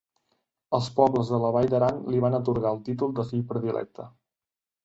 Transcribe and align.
Els 0.77 0.87
pobles 0.99 1.29
de 1.33 1.39
la 1.43 1.51
Vall 1.57 1.69
d'Aran 1.73 2.01
li 2.13 2.21
van 2.25 2.39
atorgar 2.39 2.73
el 2.77 2.81
títol 2.89 3.15
de 3.21 3.27
fill 3.33 3.47
predilecte. 3.53 4.09